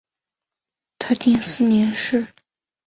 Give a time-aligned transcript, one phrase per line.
[0.97, 2.25] 泰定四年事。